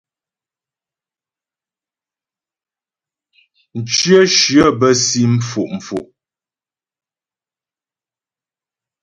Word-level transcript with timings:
Mcyə 3.77 4.19
shyə 4.37 4.65
bə́ 4.79 4.91
si 5.03 5.21
mfo'fo'. 5.33 6.05